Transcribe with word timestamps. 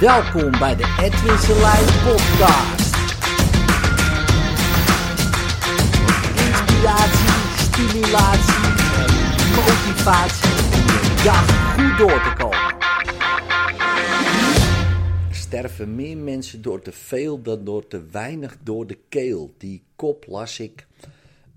Welkom 0.00 0.50
bij 0.50 0.76
de 0.76 0.96
Edwin 1.00 1.38
Selijn 1.38 1.84
podcast. 1.84 2.94
Inspiratie, 6.36 7.30
stimulatie 7.56 8.64
en 8.96 9.12
motivatie 9.54 10.50
om 10.50 11.24
dag 11.24 11.74
goed 11.74 11.98
door 11.98 12.22
te 12.22 12.32
komen. 12.38 12.76
Er 15.28 15.36
sterven 15.36 15.94
meer 15.94 16.16
mensen 16.16 16.62
door 16.62 16.82
te 16.82 16.92
veel 16.92 17.42
dan 17.42 17.64
door 17.64 17.86
te 17.86 18.04
weinig 18.10 18.56
door 18.62 18.86
de 18.86 18.98
keel. 19.08 19.54
Die 19.58 19.82
kop 19.96 20.24
las 20.26 20.60
ik 20.60 20.86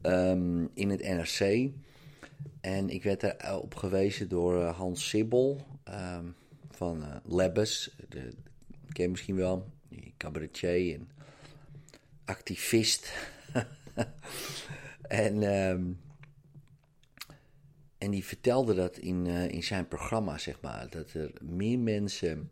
ehm, 0.01 0.65
in 0.73 0.89
het 0.89 1.01
NRC. 1.01 1.69
En 2.61 2.89
ik 2.89 3.03
werd 3.03 3.23
erop 3.23 3.75
gewezen 3.75 4.29
door 4.29 4.61
eh, 4.61 4.77
Hans 4.77 5.09
Sibbel 5.09 5.65
ehm, 5.83 6.25
van 6.75 7.03
uh, 7.03 7.15
Lebbes. 7.23 7.95
De, 8.09 8.33
ken 8.91 9.03
je 9.03 9.09
misschien 9.09 9.35
wel, 9.35 9.69
cabaretier 10.17 10.95
en 10.95 11.09
activist. 12.25 13.13
en, 15.07 15.43
ehm, 15.43 15.91
en 17.97 18.11
die 18.11 18.25
vertelde 18.25 18.73
dat 18.73 18.97
in, 18.97 19.25
uh, 19.25 19.47
in 19.47 19.63
zijn 19.63 19.87
programma, 19.87 20.37
zeg 20.37 20.61
maar. 20.61 20.89
Dat 20.89 21.13
er 21.13 21.31
meer 21.41 21.79
mensen 21.79 22.51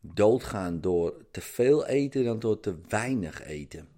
doodgaan 0.00 0.80
door 0.80 1.24
te 1.30 1.40
veel 1.40 1.86
eten 1.86 2.24
dan 2.24 2.38
door 2.38 2.60
te 2.60 2.76
weinig 2.88 3.42
eten. 3.42 3.88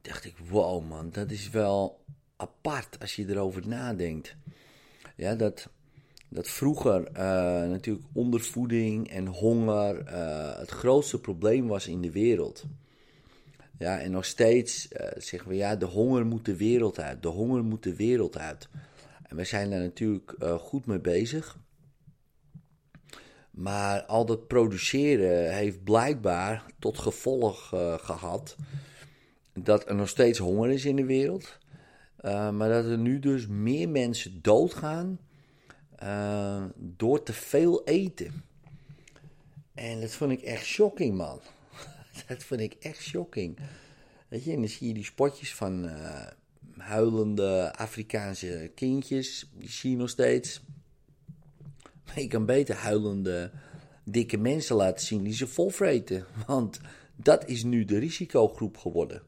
Dacht 0.00 0.24
ik, 0.24 0.38
wow 0.38 0.88
man, 0.88 1.10
dat 1.10 1.30
is 1.30 1.50
wel 1.50 2.04
apart 2.36 3.00
als 3.00 3.16
je 3.16 3.28
erover 3.28 3.68
nadenkt. 3.68 4.36
Ja, 5.16 5.34
dat, 5.34 5.68
dat 6.28 6.48
vroeger 6.48 7.00
uh, 7.00 7.16
natuurlijk 7.70 8.06
ondervoeding 8.12 9.10
en 9.10 9.26
honger 9.26 10.12
uh, 10.12 10.58
het 10.58 10.70
grootste 10.70 11.20
probleem 11.20 11.66
was 11.66 11.86
in 11.86 12.00
de 12.00 12.10
wereld. 12.10 12.64
Ja, 13.78 14.00
en 14.00 14.10
nog 14.10 14.24
steeds 14.24 14.88
uh, 14.92 15.06
zeggen 15.16 15.48
we 15.48 15.56
ja, 15.56 15.76
de 15.76 15.86
honger 15.86 16.26
moet 16.26 16.44
de 16.44 16.56
wereld 16.56 16.98
uit. 16.98 17.22
De 17.22 17.28
honger 17.28 17.64
moet 17.64 17.82
de 17.82 17.96
wereld 17.96 18.38
uit. 18.38 18.68
En 19.22 19.36
we 19.36 19.44
zijn 19.44 19.70
daar 19.70 19.80
natuurlijk 19.80 20.36
goed 20.60 20.86
mee 20.86 21.00
bezig. 21.00 21.58
Maar 23.50 24.02
al 24.02 24.26
dat 24.26 24.46
produceren 24.46 25.54
heeft 25.54 25.84
blijkbaar 25.84 26.64
tot 26.78 26.98
gevolg 26.98 27.68
gehad 27.96 28.56
dat 29.52 29.88
er 29.88 29.94
nog 29.94 30.08
steeds 30.08 30.38
honger 30.38 30.70
is 30.70 30.84
in 30.84 30.96
de 30.96 31.04
wereld. 31.04 31.58
Maar 32.22 32.68
dat 32.68 32.84
er 32.84 32.98
nu 32.98 33.18
dus 33.18 33.46
meer 33.46 33.88
mensen 33.88 34.42
doodgaan 34.42 35.18
uh, 36.02 36.64
door 36.76 37.22
te 37.22 37.32
veel 37.32 37.84
eten. 37.84 38.44
En 39.74 40.00
dat 40.00 40.10
vond 40.10 40.32
ik 40.32 40.42
echt 40.42 40.64
shocking, 40.64 41.16
man. 41.16 41.40
dat 42.28 42.44
vond 42.44 42.60
ik 42.60 42.74
echt 42.80 43.02
shocking. 43.02 43.58
Weet 44.28 44.44
je, 44.44 44.52
en 44.52 44.58
dan 44.58 44.68
zie 44.68 44.88
je 44.88 44.94
die 44.94 45.04
spotjes 45.04 45.54
van 45.54 45.84
uh, 45.84 46.26
huilende 46.76 47.72
Afrikaanse 47.76 48.70
kindjes. 48.74 49.50
Die 49.58 49.70
zie 49.70 49.90
je 49.90 49.96
nog 49.96 50.08
steeds. 50.08 50.62
Maar 52.04 52.20
je 52.20 52.26
kan 52.26 52.46
beter 52.46 52.74
huilende 52.74 53.50
dikke 54.04 54.36
mensen 54.36 54.76
laten 54.76 55.06
zien 55.06 55.22
die 55.22 55.34
ze 55.34 55.46
volvreten. 55.46 56.26
Want 56.46 56.80
dat 57.16 57.48
is 57.48 57.62
nu 57.62 57.84
de 57.84 57.98
risicogroep 57.98 58.76
geworden. 58.76 59.22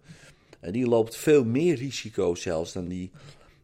En 0.61 0.73
die 0.73 0.87
loopt 0.87 1.17
veel 1.17 1.45
meer 1.45 1.75
risico 1.75 2.35
zelfs 2.35 2.73
dan 2.73 2.89
die 2.89 3.11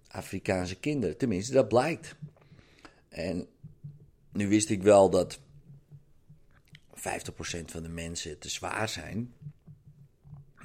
Afrikaanse 0.08 0.74
kinderen. 0.74 1.16
Tenminste, 1.16 1.52
dat 1.52 1.68
blijkt. 1.68 2.14
En 3.12 3.48
nu 4.32 4.48
wist 4.48 4.70
ik 4.70 4.82
wel 4.82 5.10
dat 5.10 5.40
50% 6.94 7.00
van 7.64 7.82
de 7.82 7.88
mensen 7.88 8.38
te 8.38 8.48
zwaar 8.48 8.88
zijn. 8.88 9.34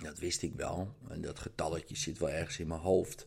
Dat 0.02 0.20
wist 0.20 0.42
ik 0.42 0.54
wel. 0.54 0.96
En 1.10 1.22
dat 1.22 1.40
getalletje 1.40 1.96
zit 1.96 2.18
wel 2.18 2.30
ergens 2.30 2.60
in 2.60 2.68
mijn 2.68 2.80
hoofd. 2.80 3.26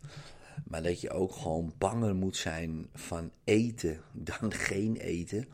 Maar 0.65 0.83
dat 0.83 1.01
je 1.01 1.11
ook 1.11 1.33
gewoon 1.33 1.75
banger 1.79 2.15
moet 2.15 2.37
zijn 2.37 2.89
van 2.95 3.31
eten 3.45 4.01
dan 4.41 4.53
geen 4.53 4.97
eten. 4.97 5.49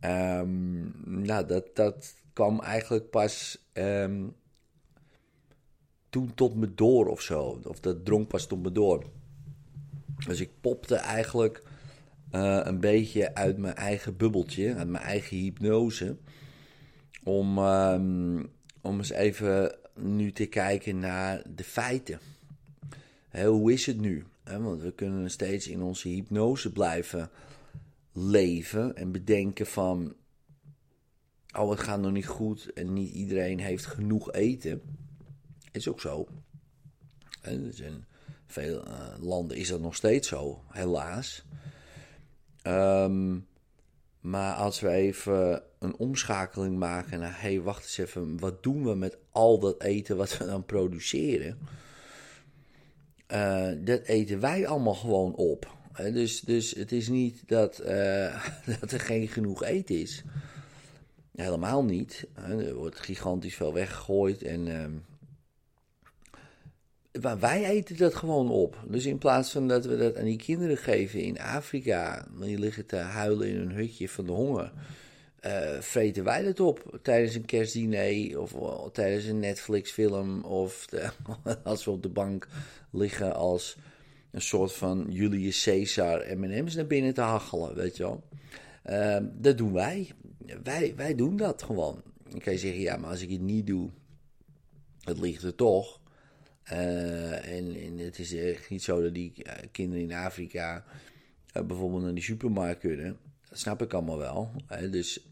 Um, 0.00 0.92
nou, 1.04 1.46
dat, 1.46 1.76
dat 1.76 2.14
kwam 2.32 2.60
eigenlijk 2.60 3.10
pas 3.10 3.64
um, 3.72 4.36
toen 6.10 6.34
tot 6.34 6.54
me 6.54 6.74
door 6.74 7.06
of 7.06 7.20
zo. 7.20 7.60
Of 7.64 7.80
dat 7.80 8.04
dronk 8.04 8.28
pas 8.28 8.46
tot 8.46 8.62
me 8.62 8.72
door. 8.72 9.04
Dus 10.26 10.40
ik 10.40 10.50
popte 10.60 10.94
eigenlijk 10.94 11.62
uh, 12.34 12.60
een 12.62 12.80
beetje 12.80 13.34
uit 13.34 13.58
mijn 13.58 13.74
eigen 13.74 14.16
bubbeltje, 14.16 14.74
uit 14.74 14.88
mijn 14.88 15.04
eigen 15.04 15.36
hypnose. 15.36 16.16
Om, 17.22 17.58
um, 17.58 18.50
om 18.80 18.96
eens 18.96 19.10
even 19.10 19.76
nu 19.94 20.32
te 20.32 20.46
kijken 20.46 20.98
naar 20.98 21.42
de 21.54 21.64
feiten. 21.64 22.20
Hoe 23.30 23.72
is 23.72 23.86
het 23.86 24.00
nu? 24.00 24.24
Want 24.44 24.80
we 24.80 24.92
kunnen 24.92 25.30
steeds 25.30 25.68
in 25.68 25.82
onze 25.82 26.08
hypnose 26.08 26.72
blijven 26.72 27.30
leven 28.12 28.96
en 28.96 29.12
bedenken 29.12 29.66
van... 29.66 30.14
Oh, 31.56 31.70
het 31.70 31.80
gaat 31.80 32.00
nog 32.00 32.12
niet 32.12 32.26
goed 32.26 32.72
en 32.72 32.92
niet 32.92 33.14
iedereen 33.14 33.58
heeft 33.58 33.86
genoeg 33.86 34.32
eten. 34.32 34.82
Is 35.72 35.88
ook 35.88 36.00
zo. 36.00 36.28
En 37.42 37.62
dus 37.62 37.80
in 37.80 38.04
veel 38.46 38.86
uh, 38.86 39.14
landen 39.20 39.56
is 39.56 39.68
dat 39.68 39.80
nog 39.80 39.94
steeds 39.94 40.28
zo, 40.28 40.64
helaas. 40.68 41.44
Um, 42.66 43.46
maar 44.20 44.54
als 44.54 44.80
we 44.80 44.88
even 44.88 45.62
een 45.78 45.96
omschakeling 45.96 46.78
maken 46.78 47.20
naar: 47.20 47.40
hé, 47.40 47.48
hey, 47.48 47.60
wacht 47.60 47.82
eens 47.82 47.98
even, 47.98 48.38
wat 48.38 48.62
doen 48.62 48.84
we 48.84 48.94
met 48.94 49.16
al 49.30 49.58
dat 49.58 49.82
eten 49.82 50.16
wat 50.16 50.38
we 50.38 50.46
dan 50.46 50.64
produceren? 50.64 51.58
Uh, 53.32 53.68
dat 53.78 54.02
eten 54.02 54.40
wij 54.40 54.66
allemaal 54.66 54.94
gewoon 54.94 55.34
op. 55.34 55.76
Dus, 55.96 56.40
dus 56.40 56.70
het 56.70 56.92
is 56.92 57.08
niet 57.08 57.42
dat, 57.46 57.80
uh, 57.86 58.44
dat 58.80 58.92
er 58.92 59.00
geen 59.00 59.28
genoeg 59.28 59.64
eten 59.64 60.00
is. 60.00 60.22
Helemaal 61.36 61.84
niet. 61.84 62.26
Er 62.34 62.74
wordt 62.74 63.00
gigantisch 63.00 63.54
veel 63.54 63.72
weggegooid 63.72 64.42
en. 64.42 64.66
Wij 67.20 67.64
eten 67.64 67.96
dat 67.96 68.14
gewoon 68.14 68.50
op. 68.50 68.84
Dus 68.88 69.06
in 69.06 69.18
plaats 69.18 69.50
van 69.50 69.68
dat 69.68 69.84
we 69.84 69.96
dat 69.96 70.16
aan 70.16 70.24
die 70.24 70.36
kinderen 70.36 70.76
geven 70.76 71.20
in 71.20 71.40
Afrika, 71.40 72.26
die 72.40 72.58
liggen 72.58 72.86
te 72.86 72.96
huilen 72.96 73.48
in 73.48 73.60
een 73.60 73.72
hutje 73.72 74.08
van 74.08 74.26
de 74.26 74.32
honger, 74.32 74.72
uh, 75.46 75.80
vreten 75.80 76.24
wij 76.24 76.42
dat 76.42 76.60
op 76.60 76.98
tijdens 77.02 77.34
een 77.34 77.44
kerstdiner 77.44 78.40
of, 78.40 78.54
tijdens 78.92 79.24
een 79.24 79.38
Netflix-film 79.38 80.44
of 80.44 80.86
als 81.64 81.84
we 81.84 81.90
op 81.90 82.02
de 82.02 82.08
bank 82.08 82.48
liggen 82.90 83.34
als 83.34 83.76
een 84.30 84.42
soort 84.42 84.72
van 84.72 85.06
Julius 85.08 85.64
Caesar 85.64 86.36
M&M's 86.36 86.74
naar 86.74 86.86
binnen 86.86 87.14
te 87.14 87.20
hachelen, 87.20 87.74
weet 87.74 87.96
je 87.96 88.02
wel. 88.02 88.22
Uh, 88.90 89.16
dat 89.32 89.58
doen 89.58 89.72
wij. 89.72 90.10
wij. 90.62 90.92
Wij 90.96 91.14
doen 91.14 91.36
dat 91.36 91.62
gewoon. 91.62 92.02
Dan 92.28 92.38
kan 92.38 92.52
je 92.52 92.58
zeggen, 92.58 92.80
ja, 92.80 92.96
maar 92.96 93.10
als 93.10 93.22
ik 93.22 93.30
het 93.30 93.40
niet 93.40 93.66
doe, 93.66 93.90
het 95.00 95.18
ligt 95.18 95.42
er 95.42 95.54
toch. 95.54 96.00
Uh, 96.72 97.56
en, 97.56 97.76
en, 97.76 97.98
het 97.98 98.18
is 98.18 98.34
echt 98.34 98.70
niet 98.70 98.82
zo 98.82 99.02
dat 99.02 99.14
die 99.14 99.32
kinderen 99.70 100.04
in 100.04 100.12
Afrika 100.12 100.84
uh, 101.56 101.62
bijvoorbeeld 101.62 102.02
naar 102.02 102.14
die 102.14 102.22
supermarkt 102.22 102.80
kunnen. 102.80 103.18
Dat 103.48 103.58
snap 103.58 103.82
ik 103.82 103.92
allemaal 103.92 104.18
wel. 104.18 104.50
Hè? 104.66 104.90
Dus, 104.90 105.26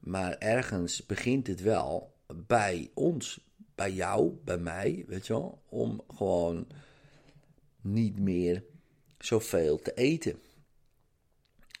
maar 0.00 0.38
ergens 0.38 1.06
begint 1.06 1.46
het 1.46 1.60
wel 1.60 2.14
bij 2.46 2.90
ons, 2.94 3.40
bij 3.74 3.92
jou, 3.92 4.32
bij 4.44 4.58
mij, 4.58 5.04
weet 5.06 5.26
je 5.26 5.32
wel, 5.32 5.62
om 5.68 6.02
gewoon 6.14 6.66
niet 7.80 8.18
meer 8.18 8.64
zoveel 9.18 9.78
te 9.78 9.94
eten. 9.94 10.38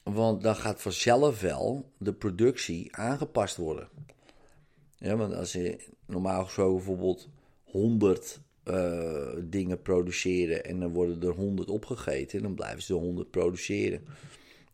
Want 0.02 0.42
dan 0.42 0.56
gaat 0.56 0.82
vanzelf 0.82 1.40
wel 1.40 1.92
de 1.98 2.12
productie 2.12 2.96
aangepast 2.96 3.56
worden. 3.56 3.88
Ja, 4.98 5.16
want 5.16 5.34
als 5.34 5.52
je 5.52 5.86
normaal 6.06 6.44
gesproken 6.44 6.76
bijvoorbeeld 6.76 7.28
100 7.64 8.40
uh, 8.64 9.28
dingen 9.42 9.82
produceren 9.82 10.64
en 10.64 10.80
dan 10.80 10.92
worden 10.92 11.22
er 11.22 11.34
100 11.34 11.70
opgegeten, 11.70 12.42
dan 12.42 12.54
blijven 12.54 12.82
ze 12.82 12.92
de 12.92 12.98
100 12.98 13.30
produceren. 13.30 14.04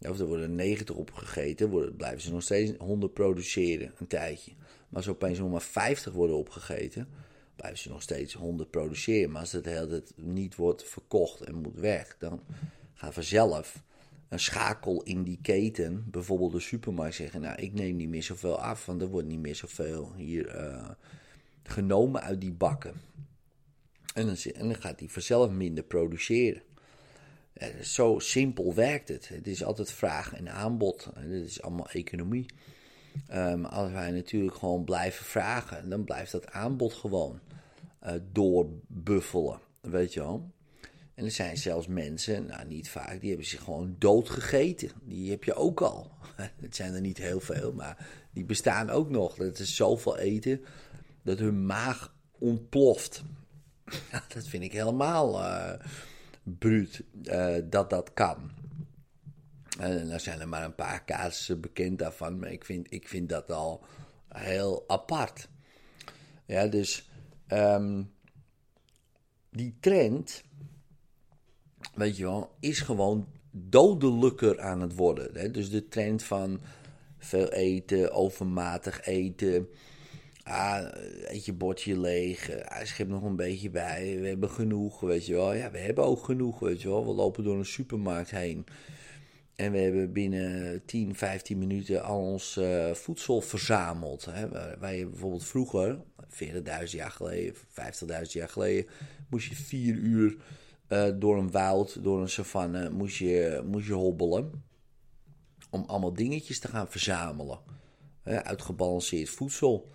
Of 0.09 0.19
er 0.19 0.27
worden 0.27 0.55
90 0.55 0.97
opgegeten, 0.97 1.71
worden, 1.71 1.97
blijven 1.97 2.21
ze 2.21 2.33
nog 2.33 2.43
steeds 2.43 2.73
100 2.79 3.13
produceren 3.13 3.93
een 3.99 4.07
tijdje. 4.07 4.53
Maar 4.57 4.99
als 5.01 5.09
opeens 5.09 5.39
nog 5.39 5.51
maar 5.51 5.63
50 5.63 6.13
worden 6.13 6.37
opgegeten, 6.37 7.09
blijven 7.57 7.79
ze 7.79 7.89
nog 7.89 8.03
steeds 8.03 8.35
100 8.35 8.71
produceren. 8.71 9.31
Maar 9.31 9.41
als 9.41 9.53
het 9.53 10.13
niet 10.17 10.57
wordt 10.57 10.85
verkocht 10.85 11.41
en 11.41 11.55
moet 11.55 11.79
weg, 11.79 12.17
dan 12.19 12.41
gaat 12.95 13.15
vanzelf 13.15 13.83
een 14.29 14.41
schakel 14.41 15.03
in 15.03 15.23
die 15.23 15.39
keten, 15.43 16.05
bijvoorbeeld 16.11 16.53
de 16.53 16.61
supermarkt, 16.61 17.15
zeggen: 17.15 17.41
Nou, 17.41 17.61
ik 17.61 17.73
neem 17.73 17.97
niet 17.97 18.09
meer 18.09 18.23
zoveel 18.23 18.61
af, 18.61 18.87
want 18.87 19.03
er 19.03 19.09
wordt 19.09 19.29
niet 19.29 19.41
meer 19.41 19.57
zoveel 19.57 20.13
hier 20.17 20.57
uh, 20.57 20.89
genomen 21.63 22.23
uit 22.23 22.41
die 22.41 22.53
bakken. 22.53 22.95
En 24.15 24.27
dan, 24.27 24.37
en 24.37 24.69
dan 24.69 24.81
gaat 24.81 25.01
hij 25.01 25.09
vanzelf 25.09 25.51
minder 25.51 25.85
produceren. 25.85 26.63
Zo 27.83 28.19
simpel 28.19 28.75
werkt 28.75 29.09
het. 29.09 29.29
Het 29.29 29.47
is 29.47 29.65
altijd 29.65 29.93
vraag 29.93 30.35
en 30.35 30.49
aanbod. 30.49 31.09
Dit 31.29 31.45
is 31.45 31.63
allemaal 31.63 31.89
economie. 31.89 32.47
Um, 33.33 33.65
als 33.65 33.93
wij 33.93 34.11
natuurlijk 34.11 34.55
gewoon 34.55 34.85
blijven 34.85 35.25
vragen, 35.25 35.89
dan 35.89 36.05
blijft 36.05 36.33
dat 36.33 36.51
aanbod 36.51 36.93
gewoon 36.93 37.41
uh, 38.07 38.13
doorbuffelen. 38.33 39.61
Weet 39.81 40.13
je 40.13 40.21
wel? 40.21 40.51
En 41.15 41.25
er 41.25 41.31
zijn 41.31 41.57
zelfs 41.57 41.87
mensen, 41.87 42.47
nou 42.47 42.67
niet 42.67 42.91
vaak, 42.91 43.21
die 43.21 43.29
hebben 43.29 43.47
zich 43.47 43.63
gewoon 43.63 43.97
doodgegeten. 43.99 44.91
Die 45.03 45.31
heb 45.31 45.45
je 45.45 45.55
ook 45.55 45.81
al. 45.81 46.11
Het 46.61 46.77
zijn 46.77 46.95
er 46.95 47.01
niet 47.01 47.19
heel 47.19 47.41
veel, 47.41 47.73
maar 47.73 48.09
die 48.33 48.45
bestaan 48.45 48.91
ook 48.91 49.11
nog. 49.11 49.35
Dat 49.35 49.59
is 49.59 49.77
zoveel 49.77 50.19
eten 50.19 50.65
dat 51.23 51.39
hun 51.39 51.67
maag 51.67 52.15
ontploft. 52.39 53.23
dat 54.35 54.47
vind 54.47 54.63
ik 54.63 54.73
helemaal 54.73 55.41
uh, 55.41 55.73
bruut 56.43 57.03
uh, 57.23 57.57
dat 57.65 57.91
dat 57.91 58.13
kan. 58.13 58.51
En 59.79 60.09
dan 60.09 60.21
zijn 60.21 60.41
er 60.41 60.49
maar 60.49 60.65
een 60.65 60.75
paar 60.75 61.05
casussen 61.05 61.61
bekend 61.61 61.99
daarvan, 61.99 62.39
maar 62.39 62.53
ik 62.53 62.65
vind, 62.65 62.93
ik 62.93 63.09
vind 63.09 63.29
dat 63.29 63.51
al 63.51 63.85
heel 64.29 64.85
apart. 64.87 65.49
Ja, 66.47 66.67
dus 66.67 67.11
um, 67.49 68.13
die 69.51 69.77
trend, 69.81 70.43
weet 71.95 72.17
je 72.17 72.23
wel, 72.23 72.57
is 72.61 72.81
gewoon 72.81 73.29
dodelijker 73.51 74.61
aan 74.61 74.81
het 74.81 74.95
worden. 74.95 75.31
Hè? 75.35 75.51
Dus 75.51 75.71
de 75.71 75.89
trend 75.89 76.23
van 76.23 76.61
veel 77.19 77.49
eten, 77.49 78.13
overmatig 78.13 79.07
eten. 79.07 79.69
Ah, 80.43 80.87
eet 81.27 81.45
je 81.45 81.53
bordje 81.53 82.01
leeg. 82.01 82.65
Ah, 82.65 82.85
schip 82.85 83.09
nog 83.09 83.23
een 83.23 83.37
beetje 83.37 83.71
bij. 83.71 84.19
We 84.21 84.29
hebben 84.29 84.51
genoeg, 84.51 85.01
weet 85.01 85.27
je 85.27 85.35
wel. 85.35 85.53
Ja, 85.53 85.71
we 85.71 85.79
hebben 85.79 86.05
ook 86.05 86.25
genoeg, 86.25 86.59
weet 86.59 86.83
je 86.83 86.89
wel. 86.89 87.07
We 87.07 87.13
lopen 87.13 87.45
door 87.45 87.59
een 87.59 87.65
supermarkt 87.65 88.31
heen. 88.31 88.67
En 89.61 89.73
we 89.73 89.79
hebben 89.79 90.13
binnen 90.13 90.83
10, 90.85 91.15
15 91.15 91.59
minuten 91.59 92.03
al 92.03 92.21
ons 92.21 92.57
uh, 92.57 92.95
voedsel 92.95 93.41
verzameld. 93.41 94.25
Hè. 94.31 94.41
Je 94.91 95.07
bijvoorbeeld 95.07 95.45
vroeger, 95.45 95.99
40.000 96.29 96.63
jaar 96.85 97.11
geleden, 97.11 97.55
50.000 97.55 97.61
jaar 98.23 98.49
geleden, 98.49 98.87
moest 99.29 99.49
je 99.49 99.55
vier 99.55 99.95
uur 99.95 100.37
uh, 100.89 101.09
door 101.15 101.39
een 101.39 101.51
woud, 101.51 102.03
door 102.03 102.21
een 102.21 102.29
savanne, 102.29 102.91
moest 102.91 103.17
je, 103.17 103.63
moest 103.67 103.87
je 103.87 103.93
hobbelen. 103.93 104.65
Om 105.71 105.85
allemaal 105.87 106.13
dingetjes 106.13 106.59
te 106.59 106.69
gaan 106.69 106.89
verzamelen. 106.89 107.59
Hè, 108.23 108.45
uitgebalanceerd 108.45 109.29
voedsel. 109.29 109.91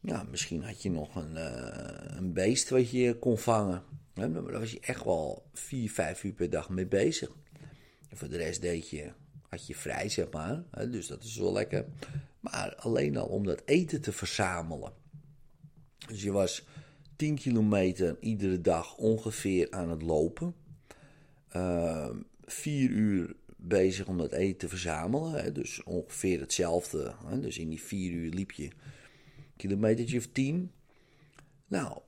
Ja, 0.00 0.22
misschien 0.30 0.62
had 0.62 0.82
je 0.82 0.90
nog 0.90 1.16
een, 1.16 1.32
uh, 1.34 2.16
een 2.16 2.32
beest 2.32 2.68
wat 2.68 2.90
je 2.90 3.18
kon 3.18 3.38
vangen. 3.38 3.82
Hè, 4.14 4.32
daar 4.32 4.60
was 4.60 4.72
je 4.72 4.80
echt 4.80 5.04
wel 5.04 5.48
4, 5.52 5.90
5 5.90 6.24
uur 6.24 6.32
per 6.32 6.50
dag 6.50 6.68
mee 6.68 6.86
bezig. 6.86 7.36
En 8.08 8.16
voor 8.16 8.28
de 8.28 8.36
rest 8.36 8.60
deed 8.60 8.90
je, 8.90 9.12
had 9.48 9.66
je 9.66 9.74
vrij, 9.74 10.08
zeg 10.08 10.30
maar. 10.30 10.64
Hè, 10.70 10.90
dus 10.90 11.06
dat 11.06 11.24
is 11.24 11.36
wel 11.36 11.52
lekker. 11.52 11.86
Maar 12.40 12.74
alleen 12.74 13.16
al 13.16 13.26
om 13.26 13.44
dat 13.44 13.62
eten 13.64 14.00
te 14.00 14.12
verzamelen. 14.12 14.92
Dus 16.08 16.22
je 16.22 16.32
was 16.32 16.66
10 17.16 17.34
kilometer 17.34 18.16
iedere 18.20 18.60
dag 18.60 18.96
ongeveer 18.96 19.70
aan 19.70 19.90
het 19.90 20.02
lopen. 20.02 20.54
Uh, 21.56 22.10
vier 22.44 22.90
uur 22.90 23.36
bezig 23.56 24.06
om 24.06 24.18
dat 24.18 24.32
eten 24.32 24.58
te 24.58 24.68
verzamelen. 24.68 25.32
Hè, 25.32 25.52
dus 25.52 25.82
ongeveer 25.82 26.40
hetzelfde. 26.40 27.14
Hè, 27.26 27.40
dus 27.40 27.58
in 27.58 27.68
die 27.68 27.82
vier 27.82 28.12
uur 28.12 28.30
liep 28.30 28.50
je 28.50 28.68
kilometertje 29.58 30.18
of 30.18 30.26
tien. 30.26 30.72
Nou, 31.66 32.00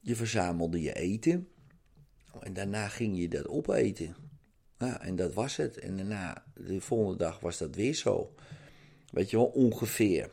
je 0.00 0.16
verzamelde 0.16 0.80
je 0.80 0.92
eten. 0.92 1.48
En 2.40 2.52
daarna 2.52 2.88
ging 2.88 3.18
je 3.18 3.28
dat 3.28 3.48
opeten. 3.48 4.16
Ja, 4.78 5.00
en 5.00 5.16
dat 5.16 5.34
was 5.34 5.56
het. 5.56 5.78
En 5.78 5.96
daarna, 5.96 6.44
de 6.54 6.80
volgende 6.80 7.18
dag 7.18 7.40
was 7.40 7.58
dat 7.58 7.74
weer 7.74 7.94
zo. 7.94 8.34
Weet 9.10 9.30
je 9.30 9.36
wel, 9.36 9.46
ongeveer. 9.46 10.30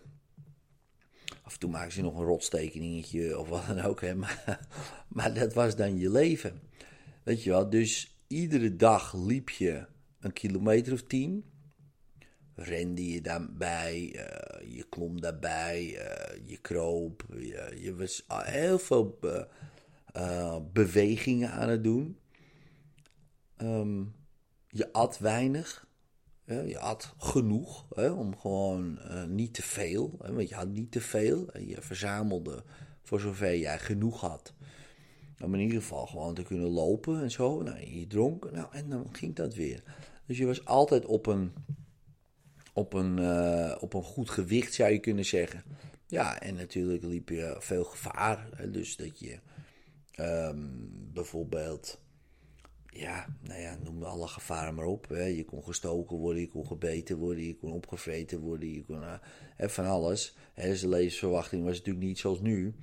Af 1.42 1.54
en 1.54 1.60
toe 1.60 1.70
maken 1.70 1.92
ze 1.92 2.02
nog 2.02 2.18
een 2.18 2.26
rotstekeningetje 2.26 3.40
of 3.40 3.50
wat 3.50 3.68
dan 3.68 3.82
ook. 3.82 4.02
Hè. 4.02 4.16
Maar, 4.26 4.68
maar 5.08 5.34
dat 5.34 5.54
was 5.54 5.76
dan 5.76 5.98
je 5.98 6.12
leven. 6.12 6.62
Weet 7.24 7.44
je 7.44 7.50
wel, 7.50 7.70
dus 7.70 8.16
iedere 8.28 8.76
dag 8.76 9.16
liep 9.16 9.50
je 9.50 9.86
een 10.20 10.34
kilometer 10.34 10.94
of 10.94 11.04
tien. 11.04 11.46
Rende 12.56 13.10
je 13.12 13.22
daarbij, 13.22 14.16
uh, 14.16 14.76
je 14.76 14.86
klom 14.90 15.22
daarbij, 15.22 15.84
uh, 15.84 16.48
je 16.48 16.58
kroop. 16.58 17.26
Je, 17.76 17.96
was 17.98 18.26
heel 18.28 18.80
veel 18.80 19.18
be, 19.20 19.48
uh, 20.18 20.58
bewegingen 20.74 21.52
aan 21.52 21.70
het 21.70 21.84
doen. 21.84 22.18
Um, 23.58 24.16
je 24.68 24.94
at 24.94 25.18
weinig. 25.18 25.88
Hè? 26.46 26.62
Je 26.62 26.80
at 26.80 27.14
genoeg 27.18 27.86
hè? 27.96 28.10
om 28.10 28.38
gewoon 28.38 29.00
niet 29.28 29.54
te 29.54 29.62
veel. 29.62 30.16
Hè? 30.22 30.34
Want 30.34 30.50
je 30.50 30.56
had 30.56 30.68
niet 30.68 30.92
te 30.92 31.02
veel. 31.02 31.58
Je 31.58 31.82
verzamelde 31.82 32.64
voor 33.04 33.20
zover 33.20 33.58
jij 33.58 33.80
genoeg 33.80 34.22
had. 34.22 34.54
Om 35.42 35.54
in 35.54 35.60
ieder 35.60 35.82
geval 35.82 36.08
gewoon 36.08 36.34
te 36.34 36.44
kunnen 36.44 36.68
lopen 36.68 37.22
en 37.22 37.32
zo. 37.32 37.62
Nou, 37.62 37.80
je 37.80 38.08
dronk. 38.08 38.52
Nou, 38.52 38.68
en 38.72 38.90
dan 38.90 39.08
ging 39.12 39.36
dat 39.36 39.54
weer. 39.54 39.84
Dus 40.26 40.38
je 40.38 40.46
was 40.46 40.66
altijd 40.66 41.06
op 41.06 41.26
een, 41.26 41.54
op 42.76 42.94
een, 42.94 43.18
uh, 43.18 43.76
op 43.80 43.94
een 43.94 44.04
goed 44.04 44.30
gewicht, 44.30 44.74
zou 44.74 44.92
je 44.92 45.00
kunnen 45.00 45.26
zeggen. 45.26 45.64
Ja, 46.08 46.42
en 46.42 46.56
natuurlijk 46.56 47.04
liep 47.04 47.30
je 47.30 47.56
veel 47.60 47.84
gevaar. 47.84 48.50
Dus 48.72 48.96
dat 48.96 49.20
je 49.20 49.40
um, 50.20 50.90
bijvoorbeeld 51.14 52.02
ja, 52.90 53.28
nou 53.42 53.62
ja, 53.62 53.78
noem 53.84 54.04
alle 54.04 54.28
gevaren 54.28 54.76
maar 54.76 54.86
op. 54.86 55.10
Hè. 55.10 55.24
Je 55.24 55.46
kon 55.46 55.64
gestoken 55.64 56.18
worden, 56.18 56.42
je 56.42 56.48
kon 56.48 56.68
gebeten 56.68 57.18
worden, 57.18 57.44
je 57.44 57.56
kon 57.56 57.72
opgevreten 57.72 58.40
worden, 58.40 58.74
je 58.74 58.84
kon 58.84 59.02
uh, 59.02 59.18
van 59.58 59.86
alles. 59.86 60.36
Hè. 60.54 60.70
Dus 60.70 60.82
de 60.82 60.90
levensverwachting 60.90 61.64
was 61.64 61.78
natuurlijk 61.78 62.06
niet 62.06 62.20
zoals 62.20 62.42
nu. 62.42 62.74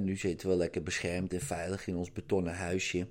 Nu 0.00 0.16
zitten 0.16 0.48
we 0.48 0.56
lekker 0.56 0.82
beschermd 0.82 1.32
en 1.32 1.40
veilig 1.40 1.86
in 1.86 1.96
ons 1.96 2.12
betonnen 2.12 2.54
huisje. 2.54 3.06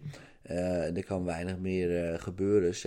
Uh, 0.50 0.98
er 0.98 1.04
kan 1.06 1.26
weinig 1.26 1.58
meer 1.58 2.12
uh, 2.12 2.20
gebeuren. 2.20 2.74
70% 2.76 2.78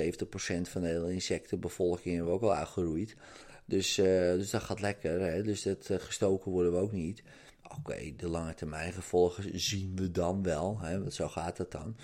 van 0.63 0.83
de 0.83 0.89
hele 0.89 1.13
insectenbevolking 1.13 2.15
hebben 2.15 2.33
we 2.33 2.39
ook 2.39 2.51
al 2.51 2.55
uitgeroeid. 2.55 3.17
Dus, 3.65 3.95
dus 3.95 4.51
dat 4.51 4.63
gaat 4.63 4.81
lekker. 4.81 5.21
Hè. 5.21 5.43
Dus 5.43 5.63
dat 5.63 5.91
gestoken 5.99 6.51
worden 6.51 6.73
we 6.73 6.79
ook 6.79 6.93
niet. 6.93 7.23
Oké, 7.79 8.13
de 8.17 8.29
lange 8.29 8.55
termijn 8.55 8.93
gevolgen 8.93 9.61
zien 9.61 9.97
we 9.97 10.11
dan 10.11 10.43
wel. 10.43 10.79
Hè, 10.81 11.01
want 11.01 11.15
zo 11.15 11.29
gaat 11.29 11.59
het 11.59 11.71
dan. 11.71 11.97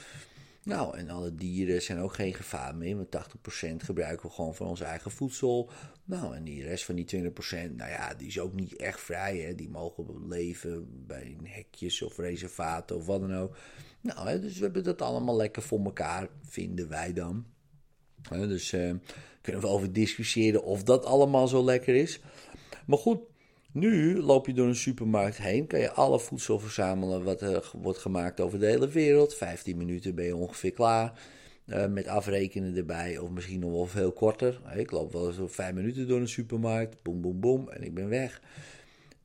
Nou, 0.66 0.98
en 0.98 1.10
alle 1.10 1.34
dieren 1.34 1.82
zijn 1.82 1.98
ook 1.98 2.14
geen 2.14 2.34
gevaar 2.34 2.76
meer, 2.76 2.96
want 2.96 3.08
80% 3.08 3.84
gebruiken 3.84 4.28
we 4.28 4.34
gewoon 4.34 4.54
van 4.54 4.66
ons 4.66 4.80
eigen 4.80 5.10
voedsel. 5.10 5.70
Nou, 6.04 6.36
en 6.36 6.44
die 6.44 6.62
rest 6.62 6.84
van 6.84 6.94
die 6.94 7.06
20%, 7.06 7.30
nou 7.50 7.90
ja, 7.90 8.14
die 8.14 8.26
is 8.26 8.38
ook 8.38 8.52
niet 8.52 8.76
echt 8.76 9.00
vrij. 9.00 9.38
Hè? 9.38 9.54
Die 9.54 9.68
mogen 9.68 10.28
leven 10.28 11.06
bij 11.06 11.36
hekjes 11.42 12.02
of 12.02 12.18
reservaten 12.18 12.96
of 12.96 13.06
wat 13.06 13.20
dan 13.20 13.34
ook. 13.34 13.56
Nou, 14.00 14.28
hè, 14.28 14.40
dus 14.40 14.58
we 14.58 14.64
hebben 14.64 14.84
dat 14.84 15.02
allemaal 15.02 15.36
lekker 15.36 15.62
voor 15.62 15.84
elkaar, 15.84 16.28
vinden 16.42 16.88
wij 16.88 17.12
dan. 17.12 17.46
dus 18.30 18.72
uh, 18.72 18.94
kunnen 19.40 19.62
we 19.62 19.68
over 19.68 19.92
discussiëren 19.92 20.62
of 20.62 20.82
dat 20.82 21.04
allemaal 21.04 21.48
zo 21.48 21.64
lekker 21.64 21.94
is. 21.94 22.20
Maar 22.86 22.98
goed, 22.98 23.20
nu 23.72 24.20
loop 24.20 24.46
je 24.46 24.52
door 24.52 24.66
een 24.66 24.76
supermarkt 24.76 25.36
heen, 25.36 25.66
kan 25.66 25.80
je 25.80 25.92
alle 25.92 26.20
voedsel 26.20 26.58
verzamelen 26.58 27.24
wat 27.24 27.40
er 27.40 27.70
wordt 27.80 27.98
gemaakt 27.98 28.40
over 28.40 28.58
de 28.58 28.66
hele 28.66 28.88
wereld. 28.88 29.34
15 29.34 29.76
minuten 29.76 30.14
ben 30.14 30.24
je 30.24 30.36
ongeveer 30.36 30.72
klaar. 30.72 31.20
Uh, 31.66 31.86
met 31.86 32.06
afrekenen 32.06 32.76
erbij, 32.76 33.18
of 33.18 33.30
misschien 33.30 33.60
nog 33.60 33.70
wel 33.70 33.86
veel 33.86 34.12
korter. 34.12 34.60
Ik 34.74 34.90
loop 34.90 35.12
wel 35.12 35.32
zo 35.32 35.46
5 35.46 35.74
minuten 35.74 36.08
door 36.08 36.20
een 36.20 36.28
supermarkt, 36.28 37.02
boem, 37.02 37.20
boem, 37.20 37.40
boem, 37.40 37.68
en 37.68 37.82
ik 37.82 37.94
ben 37.94 38.08
weg. 38.08 38.40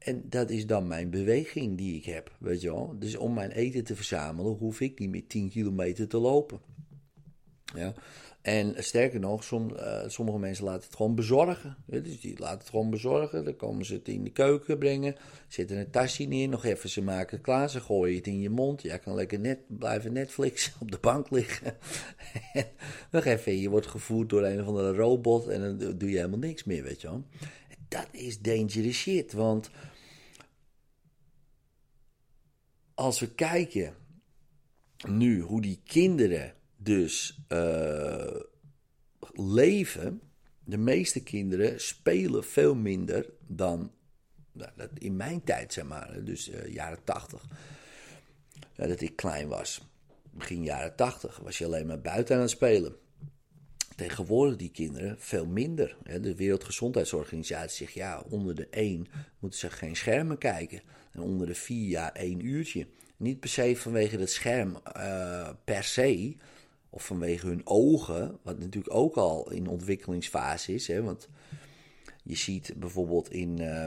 En 0.01 0.23
dat 0.29 0.49
is 0.49 0.65
dan 0.65 0.87
mijn 0.87 1.09
beweging 1.09 1.77
die 1.77 1.95
ik 1.95 2.05
heb, 2.05 2.35
weet 2.39 2.61
je 2.61 2.67
wel. 2.67 2.95
Dus 2.99 3.15
om 3.15 3.33
mijn 3.33 3.51
eten 3.51 3.83
te 3.83 3.95
verzamelen, 3.95 4.53
hoef 4.53 4.79
ik 4.79 4.99
niet 4.99 5.09
meer 5.09 5.27
10 5.27 5.49
kilometer 5.49 6.07
te 6.07 6.17
lopen. 6.17 6.59
Ja. 7.75 7.93
En 8.41 8.83
sterker 8.83 9.19
nog, 9.19 9.51
uh, 9.51 10.03
sommige 10.07 10.39
mensen 10.39 10.65
laten 10.65 10.83
het 10.83 10.95
gewoon 10.95 11.15
bezorgen. 11.15 11.77
Dus 11.85 12.21
die 12.21 12.39
laten 12.39 12.57
het 12.57 12.69
gewoon 12.69 12.89
bezorgen. 12.89 13.45
Dan 13.45 13.55
komen 13.55 13.85
ze 13.85 13.93
het 13.93 14.07
in 14.07 14.23
de 14.23 14.29
keuken 14.29 14.77
brengen. 14.77 15.15
Zetten 15.47 15.77
een 15.77 15.89
tasje 15.89 16.23
neer. 16.23 16.49
Nog 16.49 16.65
even, 16.65 16.89
ze 16.89 17.01
maken 17.01 17.41
klaar. 17.41 17.69
Ze 17.69 17.79
gooien 17.79 18.15
het 18.15 18.27
in 18.27 18.39
je 18.39 18.49
mond. 18.49 18.81
Jij 18.81 18.99
kan 18.99 19.15
lekker 19.15 19.39
net 19.39 19.59
blijven 19.67 20.13
Netflix 20.13 20.73
op 20.81 20.91
de 20.91 20.97
bank 21.01 21.29
liggen. 21.29 21.77
nog 23.11 23.25
even, 23.25 23.57
je 23.57 23.69
wordt 23.69 23.87
gevoerd 23.87 24.29
door 24.29 24.43
een 24.43 24.61
of 24.61 24.67
andere 24.67 24.93
robot. 24.93 25.47
En 25.47 25.61
dan 25.61 25.97
doe 25.97 26.09
je 26.09 26.15
helemaal 26.15 26.39
niks 26.39 26.63
meer, 26.63 26.83
weet 26.83 27.01
je 27.01 27.07
wel. 27.07 27.23
Dat 27.87 28.07
is 28.11 28.39
dangerous 28.39 28.97
shit. 28.97 29.33
Want 29.33 29.69
als 33.01 33.19
we 33.19 33.33
kijken 33.33 33.95
nu 35.07 35.41
hoe 35.41 35.61
die 35.61 35.81
kinderen 35.83 36.53
dus 36.77 37.39
uh, 37.49 38.35
leven, 39.33 40.21
de 40.63 40.77
meeste 40.77 41.23
kinderen 41.23 41.81
spelen 41.81 42.43
veel 42.43 42.75
minder 42.75 43.29
dan 43.47 43.91
nou, 44.51 44.71
in 44.97 45.15
mijn 45.15 45.43
tijd, 45.43 45.73
zeg 45.73 45.85
maar, 45.85 46.23
dus 46.23 46.49
uh, 46.49 46.73
jaren 46.73 47.03
80. 47.03 47.45
dat 48.75 49.01
ik 49.01 49.15
klein 49.15 49.47
was. 49.47 49.81
Begin 50.31 50.63
jaren 50.63 50.95
80 50.95 51.37
was 51.37 51.57
je 51.57 51.65
alleen 51.65 51.87
maar 51.87 52.01
buiten 52.01 52.35
aan 52.35 52.41
het 52.41 52.49
spelen. 52.49 52.95
tegenwoordig 53.95 54.55
die 54.55 54.71
kinderen 54.71 55.15
veel 55.19 55.45
minder. 55.45 55.97
De 56.21 56.35
Wereldgezondheidsorganisatie 56.35 57.77
zegt 57.77 57.93
ja, 57.93 58.23
onder 58.29 58.55
de 58.55 58.67
1 58.69 59.07
moeten 59.39 59.59
ze 59.59 59.69
geen 59.69 59.95
schermen 59.95 60.37
kijken. 60.37 60.81
En 61.11 61.21
onder 61.21 61.47
de 61.47 61.55
4 61.55 61.89
ja, 61.89 62.13
één 62.13 62.45
uurtje. 62.45 62.87
Niet 63.17 63.39
per 63.39 63.49
se 63.49 63.77
vanwege 63.77 64.17
het 64.17 64.31
scherm 64.31 64.77
uh, 64.97 65.49
per 65.63 65.83
se, 65.83 66.35
of 66.89 67.05
vanwege 67.05 67.47
hun 67.47 67.61
ogen, 67.63 68.37
wat 68.41 68.59
natuurlijk 68.59 68.95
ook 68.95 69.15
al 69.15 69.51
in 69.51 69.67
ontwikkelingsfase 69.67 70.73
is. 70.73 70.87
Hè, 70.87 71.03
want 71.03 71.29
je 72.23 72.35
ziet 72.35 72.73
bijvoorbeeld 72.77 73.31
in, 73.31 73.59
uh, 73.59 73.85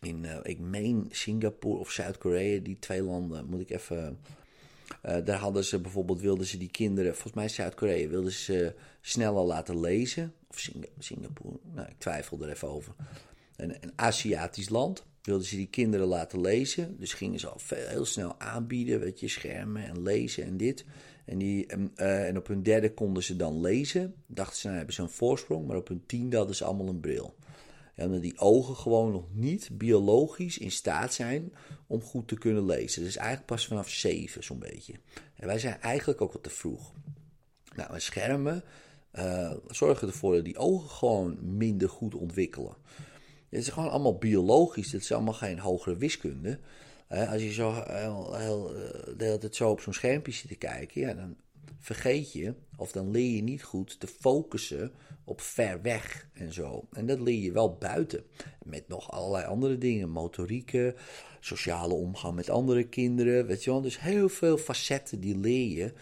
in 0.00 0.24
uh, 0.24 0.36
ik 0.42 0.58
meen 0.58 1.08
Singapore 1.10 1.78
of 1.78 1.90
Zuid-Korea, 1.90 2.60
die 2.60 2.78
twee 2.78 3.02
landen, 3.02 3.46
moet 3.46 3.60
ik 3.60 3.70
even 3.70 4.18
uh, 5.02 5.16
daar 5.24 5.38
hadden 5.38 5.64
ze 5.64 5.80
bijvoorbeeld, 5.80 6.20
wilden 6.20 6.46
ze 6.46 6.58
die 6.58 6.70
kinderen, 6.70 7.12
volgens 7.12 7.34
mij 7.34 7.48
Zuid-Korea, 7.48 8.08
wilden 8.08 8.32
ze 8.32 8.74
sneller 9.00 9.44
laten 9.44 9.80
lezen. 9.80 10.34
Of 10.48 10.70
Singapore, 10.98 11.58
nou, 11.62 11.88
ik 11.88 11.98
twijfel 11.98 12.42
er 12.42 12.50
even 12.50 12.68
over. 12.68 12.94
Een, 13.56 13.76
een 13.80 13.92
Aziatisch 13.96 14.68
land 14.68 15.04
wilden 15.26 15.46
ze 15.46 15.56
die 15.56 15.66
kinderen 15.66 16.06
laten 16.06 16.40
lezen. 16.40 16.96
Dus 16.98 17.12
gingen 17.12 17.40
ze 17.40 17.48
al 17.48 17.60
heel 17.68 18.04
snel 18.04 18.40
aanbieden, 18.40 19.00
weet 19.00 19.20
je, 19.20 19.28
schermen 19.28 19.84
en 19.84 20.02
lezen 20.02 20.44
en 20.44 20.56
dit. 20.56 20.84
En, 21.24 21.38
die, 21.38 21.66
uh, 21.96 22.28
en 22.28 22.36
op 22.36 22.46
hun 22.46 22.62
derde 22.62 22.94
konden 22.94 23.22
ze 23.22 23.36
dan 23.36 23.60
lezen. 23.60 24.14
Dachten 24.26 24.56
ze, 24.56 24.64
nou 24.64 24.76
hebben 24.76 24.94
ze 24.94 25.02
een 25.02 25.08
voorsprong. 25.08 25.66
Maar 25.66 25.76
op 25.76 25.88
hun 25.88 26.06
tiende 26.06 26.36
hadden 26.36 26.56
ze 26.56 26.64
allemaal 26.64 26.88
een 26.88 27.00
bril. 27.00 27.34
Omdat 27.96 28.22
die 28.22 28.38
ogen 28.38 28.76
gewoon 28.76 29.12
nog 29.12 29.24
niet 29.32 29.68
biologisch 29.72 30.58
in 30.58 30.70
staat 30.70 31.14
zijn 31.14 31.52
om 31.86 32.02
goed 32.02 32.28
te 32.28 32.38
kunnen 32.38 32.66
lezen. 32.66 33.02
Dus 33.02 33.16
eigenlijk 33.16 33.46
pas 33.46 33.66
vanaf 33.66 33.88
zeven 33.88 34.44
zo'n 34.44 34.58
beetje. 34.58 34.94
En 35.36 35.46
wij 35.46 35.58
zijn 35.58 35.80
eigenlijk 35.80 36.20
ook 36.20 36.32
wat 36.32 36.42
te 36.42 36.50
vroeg. 36.50 36.92
Nou, 37.76 38.00
schermen 38.00 38.64
uh, 39.12 39.52
zorgen 39.68 40.08
ervoor 40.08 40.34
dat 40.34 40.44
die 40.44 40.58
ogen 40.58 40.90
gewoon 40.90 41.56
minder 41.56 41.88
goed 41.88 42.14
ontwikkelen. 42.14 42.76
Het 43.54 43.62
is 43.62 43.72
gewoon 43.72 43.90
allemaal 43.90 44.18
biologisch. 44.18 44.92
Het 44.92 45.02
is 45.02 45.12
allemaal 45.12 45.34
geen 45.34 45.58
hogere 45.58 45.96
wiskunde. 45.96 46.58
Als 47.08 47.42
je 47.42 47.52
zo 47.52 47.72
heel, 48.32 48.74
tijd 49.16 49.56
zo 49.56 49.70
op 49.70 49.80
zo'n 49.80 49.92
schermpje 49.92 50.32
zit 50.32 50.48
te 50.48 50.54
kijken, 50.54 51.00
ja, 51.00 51.14
dan 51.14 51.36
vergeet 51.78 52.32
je, 52.32 52.54
of 52.76 52.92
dan 52.92 53.10
leer 53.10 53.34
je 53.34 53.42
niet 53.42 53.62
goed 53.62 54.00
te 54.00 54.06
focussen 54.06 54.92
op 55.24 55.40
ver 55.40 55.82
weg 55.82 56.28
en 56.32 56.52
zo. 56.52 56.88
En 56.92 57.06
dat 57.06 57.20
leer 57.20 57.42
je 57.42 57.52
wel 57.52 57.76
buiten. 57.76 58.24
Met 58.64 58.88
nog 58.88 59.10
allerlei 59.10 59.44
andere 59.44 59.78
dingen. 59.78 60.10
Motorieken, 60.10 60.94
sociale 61.40 61.94
omgang 61.94 62.34
met 62.34 62.50
andere 62.50 62.84
kinderen. 62.84 63.46
Weet 63.46 63.64
je 63.64 63.70
wel. 63.70 63.80
Dus 63.80 64.00
heel 64.00 64.28
veel 64.28 64.58
facetten 64.58 65.20
die 65.20 65.38
leer 65.38 65.76
je. 65.76 65.92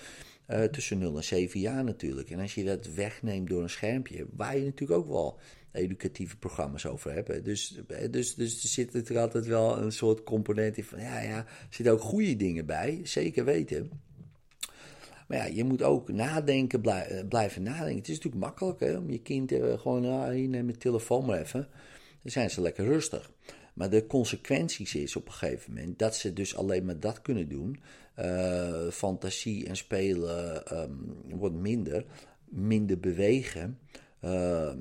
Uh, 0.49 0.65
tussen 0.65 0.99
0 0.99 1.17
en 1.17 1.25
7 1.25 1.61
jaar 1.61 1.85
natuurlijk. 1.85 2.31
En 2.31 2.41
als 2.41 2.55
je 2.55 2.65
dat 2.65 2.95
wegneemt 2.95 3.49
door 3.49 3.63
een 3.63 3.71
schermpje, 3.71 4.27
waar 4.37 4.57
je 4.57 4.65
natuurlijk 4.65 5.01
ook 5.01 5.09
wel 5.09 5.39
educatieve 5.73 6.37
programma's 6.37 6.87
over 6.87 7.13
hebt. 7.13 7.45
Dus, 7.45 7.81
dus, 8.11 8.35
dus 8.35 8.63
er 8.63 8.69
zit 8.69 8.93
natuurlijk 8.93 9.21
altijd 9.21 9.47
wel 9.47 9.79
een 9.79 9.93
soort 9.93 10.23
component 10.23 10.77
in 10.77 10.85
van, 10.85 11.01
ja, 11.01 11.21
ja, 11.21 11.37
er 11.37 11.67
zitten 11.71 11.95
ook 11.95 12.01
goede 12.01 12.37
dingen 12.37 12.67
bij, 12.67 13.01
zeker 13.03 13.45
weten. 13.45 13.91
Maar 15.29 15.39
ja, 15.39 15.45
je 15.45 15.65
moet 15.65 15.83
ook 15.83 16.09
nadenken, 16.09 16.83
eh, 16.83 17.29
blijven 17.29 17.63
nadenken. 17.63 17.97
Het 17.97 18.09
is 18.09 18.15
natuurlijk 18.15 18.45
makkelijk 18.45 18.81
hè, 18.81 18.97
om 18.97 19.11
je 19.11 19.23
kind 19.23 19.53
uh, 19.53 19.79
gewoon, 19.79 20.05
ah, 20.05 20.29
hier 20.29 20.49
neem 20.49 20.69
je 20.69 20.77
telefoon 20.77 21.25
maar 21.25 21.41
even. 21.41 21.69
Dan 22.23 22.33
zijn 22.33 22.51
ze 22.51 22.61
lekker 22.61 22.85
rustig. 22.85 23.31
Maar 23.75 23.91
de 23.91 24.07
consequenties 24.07 24.95
is 24.95 25.17
op 25.17 25.27
een 25.27 25.33
gegeven 25.33 25.75
moment 25.75 25.99
dat 25.99 26.17
ze 26.17 26.33
dus 26.33 26.57
alleen 26.57 26.85
maar 26.85 27.01
dat 27.01 27.23
kunnen 27.23 27.49
doen. 27.49 27.81
Fantasie 28.91 29.67
en 29.67 29.77
spelen 29.77 30.63
um, 30.79 31.15
wordt 31.29 31.55
minder. 31.55 32.05
Minder 32.49 33.01
bewegen. 33.01 33.79
Uh, 34.25 34.73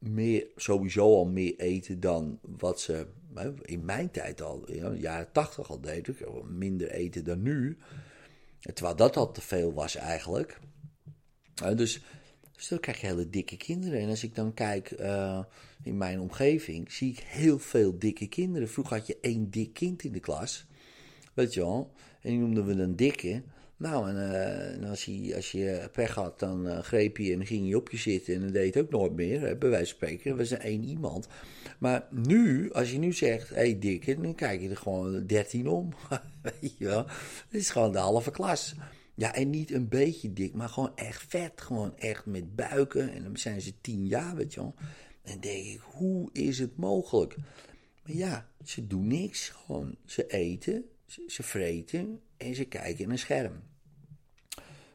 meer, 0.00 0.46
sowieso 0.56 1.14
al 1.14 1.26
meer 1.26 1.56
eten 1.56 2.00
dan 2.00 2.38
wat 2.58 2.80
ze 2.80 3.06
in 3.62 3.84
mijn 3.84 4.10
tijd 4.10 4.42
al, 4.42 4.64
in 4.64 4.90
de 4.90 4.98
jaren 4.98 5.32
tachtig 5.32 5.70
al 5.70 5.80
deden. 5.80 6.16
Minder 6.56 6.90
eten 6.90 7.24
dan 7.24 7.42
nu. 7.42 7.78
Terwijl 8.60 8.96
dat 8.96 9.16
al 9.16 9.32
te 9.32 9.40
veel 9.40 9.72
was 9.72 9.94
eigenlijk. 9.94 10.60
dus, 11.74 12.02
dus 12.52 12.68
dan 12.68 12.80
krijg 12.80 13.00
je 13.00 13.06
hele 13.06 13.30
dikke 13.30 13.56
kinderen. 13.56 14.00
En 14.00 14.08
als 14.08 14.24
ik 14.24 14.34
dan 14.34 14.54
kijk 14.54 14.90
uh, 14.90 15.44
in 15.82 15.96
mijn 15.96 16.20
omgeving, 16.20 16.92
zie 16.92 17.10
ik 17.10 17.18
heel 17.18 17.58
veel 17.58 17.98
dikke 17.98 18.28
kinderen. 18.28 18.68
Vroeger 18.68 18.96
had 18.96 19.06
je 19.06 19.18
één 19.20 19.50
dik 19.50 19.72
kind 19.72 20.02
in 20.02 20.12
de 20.12 20.20
klas. 20.20 20.66
Weet 21.34 21.54
je 21.54 21.60
wel. 21.60 21.92
En 22.20 22.30
die 22.30 22.38
noemden 22.38 22.66
we 22.66 22.76
dan 22.76 22.96
dikke. 22.96 23.42
Nou, 23.80 24.08
en, 24.08 24.16
uh, 24.16 24.72
en, 24.72 24.84
als, 24.84 25.04
je, 25.04 25.34
als 25.34 25.52
je 25.52 25.88
pech 25.92 26.14
had, 26.14 26.38
dan 26.38 26.66
uh, 26.66 26.78
greep 26.78 27.16
je 27.16 27.32
en 27.32 27.46
ging 27.46 27.68
je 27.68 27.76
op 27.76 27.90
je 27.90 27.96
zitten 27.96 28.34
en 28.34 28.40
dan 28.40 28.52
deed 28.52 28.74
het 28.74 28.84
ook 28.84 28.90
nooit 28.90 29.12
meer, 29.12 29.40
hè, 29.40 29.56
bij 29.56 29.68
wijze 29.68 29.86
van 29.86 29.96
spreken. 29.96 30.36
We 30.36 30.44
zijn 30.44 30.60
één 30.60 30.84
iemand. 30.84 31.28
Maar 31.78 32.06
nu, 32.10 32.72
als 32.72 32.90
je 32.90 32.98
nu 32.98 33.12
zegt, 33.12 33.48
hé 33.48 33.54
hey, 33.54 33.78
dikke, 33.78 34.20
dan 34.20 34.34
kijk 34.34 34.60
je 34.60 34.68
er 34.68 34.76
gewoon 34.76 35.26
dertien 35.26 35.68
om. 35.68 35.92
Weet 36.42 36.78
je 36.78 36.84
wel? 36.84 37.06
Het 37.06 37.60
is 37.60 37.70
gewoon 37.70 37.92
de 37.92 37.98
halve 37.98 38.30
klas. 38.30 38.74
Ja, 39.14 39.34
en 39.34 39.50
niet 39.50 39.72
een 39.72 39.88
beetje 39.88 40.32
dik, 40.32 40.54
maar 40.54 40.68
gewoon 40.68 40.96
echt 40.96 41.24
vet. 41.28 41.60
Gewoon 41.60 41.96
echt 41.96 42.26
met 42.26 42.56
buiken. 42.56 43.12
En 43.12 43.22
dan 43.22 43.36
zijn 43.36 43.60
ze 43.60 43.80
tien 43.80 44.06
jaar, 44.06 44.36
weet 44.36 44.54
je 44.54 44.60
wel. 44.60 44.74
En 45.22 45.32
dan 45.32 45.40
denk 45.40 45.64
ik, 45.64 45.80
hoe 45.80 46.28
is 46.32 46.58
het 46.58 46.76
mogelijk? 46.76 47.36
Maar 48.02 48.16
ja, 48.16 48.48
ze 48.64 48.86
doen 48.86 49.06
niks. 49.06 49.48
Gewoon, 49.48 49.96
ze 50.04 50.26
eten, 50.26 50.84
ze, 51.26 51.42
vreten 51.42 52.20
en 52.36 52.54
ze 52.54 52.64
kijken 52.64 53.04
in 53.04 53.10
een 53.10 53.18
scherm. 53.18 53.62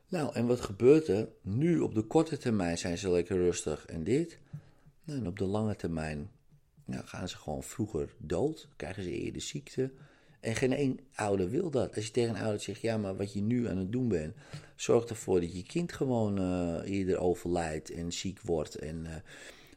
Nou, 0.07 0.36
en 0.36 0.45
wat 0.45 0.62
gebeurt 0.62 1.07
er? 1.07 1.29
Nu 1.41 1.79
op 1.79 1.95
de 1.95 2.01
korte 2.01 2.38
termijn 2.38 2.77
zijn 2.77 2.98
ze 2.98 3.10
lekker 3.10 3.38
rustig 3.38 3.86
en 3.86 4.03
dit. 4.03 4.39
Nou, 5.03 5.19
en 5.19 5.27
op 5.27 5.38
de 5.38 5.45
lange 5.45 5.75
termijn 5.75 6.29
nou, 6.86 7.05
gaan 7.05 7.29
ze 7.29 7.38
gewoon 7.38 7.63
vroeger 7.63 8.15
dood, 8.17 8.69
krijgen 8.75 9.03
ze 9.03 9.12
eerder 9.12 9.41
ziekte. 9.41 9.91
En 10.39 10.55
geen 10.55 10.74
één 10.74 11.00
ouder 11.15 11.50
wil 11.50 11.69
dat. 11.69 11.95
Als 11.95 12.05
je 12.05 12.12
tegen 12.12 12.36
een 12.36 12.41
ouder 12.41 12.60
zegt, 12.60 12.81
ja, 12.81 12.98
maar 12.98 13.15
wat 13.15 13.34
je 13.34 13.41
nu 13.41 13.67
aan 13.67 13.77
het 13.77 13.91
doen 13.91 14.07
bent, 14.07 14.36
zorg 14.75 15.05
ervoor 15.05 15.39
dat 15.39 15.55
je 15.55 15.63
kind 15.63 15.93
gewoon 15.93 16.39
uh, 16.41 16.91
eerder 16.91 17.17
overlijdt 17.17 17.89
en 17.89 18.13
ziek 18.13 18.41
wordt 18.41 18.75
en 18.75 19.05
uh, 19.05 19.15